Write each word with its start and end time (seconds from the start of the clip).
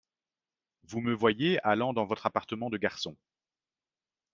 Vous 0.81 0.99
me 0.99 1.13
voyez 1.13 1.59
allant 1.63 1.93
dans 1.93 2.05
votre 2.05 2.25
appartement 2.25 2.71
de 2.71 2.77
garçon. 2.79 3.15